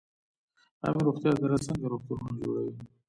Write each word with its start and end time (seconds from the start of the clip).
عامې 0.83 1.01
روغتیا 1.07 1.29
وزارت 1.31 1.61
څنګه 1.67 1.85
روغتونونه 1.91 2.31
جوړوي؟ 2.41 2.73